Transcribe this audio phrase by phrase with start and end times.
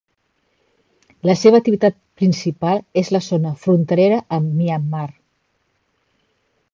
[1.29, 5.07] La seva activitat principal és la zona fronterera amb Myanmar.